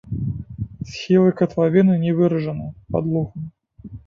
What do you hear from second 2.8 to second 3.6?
пад лугам.